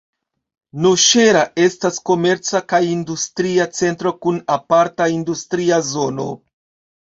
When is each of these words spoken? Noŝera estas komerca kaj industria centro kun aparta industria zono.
Noŝera 0.85 1.43
estas 1.65 1.99
komerca 2.11 2.61
kaj 2.73 2.79
industria 2.93 3.67
centro 3.81 4.15
kun 4.25 4.41
aparta 4.57 5.09
industria 5.19 5.81
zono. 5.93 6.27